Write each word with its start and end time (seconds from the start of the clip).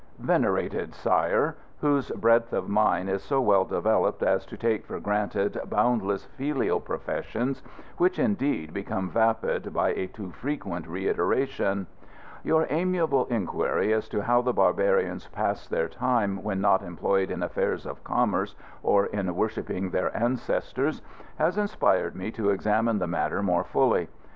Venerated 0.17 0.95
Sire 0.95 1.57
(whose 1.79 2.09
breadth 2.09 2.53
of 2.53 2.67
mind 2.67 3.07
is 3.07 3.21
so 3.21 3.39
well 3.39 3.63
developed 3.65 4.23
as 4.23 4.47
to 4.47 4.57
take 4.57 4.83
for 4.83 4.99
granted 4.99 5.59
boundless 5.69 6.25
filial 6.25 6.79
professions, 6.79 7.61
which, 7.97 8.17
indeed, 8.17 8.73
become 8.73 9.11
vapid 9.11 9.71
by 9.71 9.89
a 9.89 10.07
too 10.07 10.31
frequent 10.31 10.87
reiteration), 10.87 11.85
Your 12.43 12.65
amiable 12.71 13.25
inquiry 13.27 13.93
as 13.93 14.09
to 14.09 14.21
how 14.23 14.41
the 14.41 14.53
barbarians 14.53 15.27
pass 15.27 15.67
their 15.67 15.87
time, 15.87 16.41
when 16.41 16.59
not 16.59 16.81
employed 16.81 17.29
in 17.29 17.43
affairs 17.43 17.85
of 17.85 18.03
commerce 18.03 18.55
or 18.81 19.05
in 19.05 19.35
worshipping 19.35 19.91
their 19.91 20.17
ancestors, 20.17 21.03
has 21.37 21.59
inspired 21.59 22.15
me 22.15 22.31
to 22.31 22.49
examine 22.49 22.97
the 22.97 23.05
matter 23.05 23.43
more 23.43 23.63
fully. 23.65 24.07